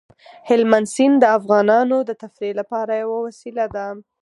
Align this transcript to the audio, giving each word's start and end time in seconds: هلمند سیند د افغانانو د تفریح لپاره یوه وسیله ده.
هلمند 0.49 0.87
سیند 0.95 1.15
د 1.21 1.25
افغانانو 1.37 1.97
د 2.09 2.11
تفریح 2.23 2.53
لپاره 2.61 2.91
یوه 3.03 3.17
وسیله 3.27 3.65
ده. 3.75 3.87